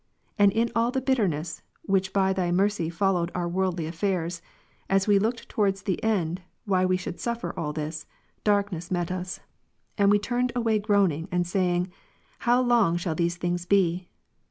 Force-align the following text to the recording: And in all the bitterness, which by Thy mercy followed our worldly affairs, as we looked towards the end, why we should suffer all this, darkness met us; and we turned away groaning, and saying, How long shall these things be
And 0.39 0.51
in 0.51 0.71
all 0.75 0.89
the 0.89 0.99
bitterness, 0.99 1.61
which 1.83 2.11
by 2.11 2.33
Thy 2.33 2.51
mercy 2.51 2.89
followed 2.89 3.29
our 3.35 3.47
worldly 3.47 3.85
affairs, 3.85 4.41
as 4.89 5.07
we 5.07 5.19
looked 5.19 5.47
towards 5.47 5.83
the 5.83 6.03
end, 6.03 6.41
why 6.65 6.85
we 6.85 6.97
should 6.97 7.19
suffer 7.19 7.53
all 7.55 7.71
this, 7.71 8.07
darkness 8.43 8.89
met 8.89 9.11
us; 9.11 9.41
and 9.99 10.09
we 10.09 10.17
turned 10.17 10.53
away 10.55 10.79
groaning, 10.79 11.27
and 11.31 11.45
saying, 11.45 11.91
How 12.39 12.63
long 12.63 12.97
shall 12.97 13.13
these 13.13 13.37
things 13.37 13.67
be 13.67 14.09